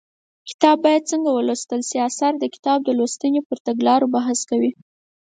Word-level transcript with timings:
کتاب 0.49 0.77
باید 0.85 1.09
څنګه 1.11 1.29
ولوستل 1.33 1.81
شي 1.89 1.97
اثر 2.09 2.31
د 2.37 2.43
کتاب 2.55 2.79
لوستنې 2.97 3.41
پر 3.47 3.57
تګلارو 3.67 4.11
بحث 4.15 4.39
کوي 4.49 4.71